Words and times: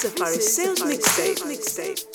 Safari 0.00 0.40
sales 0.40 0.80
Sales 0.80 1.44
Mixtape. 1.44 2.09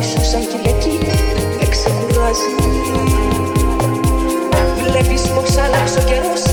Ίσως 0.00 0.28
σαν 0.28 0.46
Κυριακή 0.46 0.98
εξεκουράζει 1.60 2.48
Βλέπεις 4.90 5.22
πως 5.22 5.56
αλλάξω 5.56 6.02
καιρός. 6.02 6.51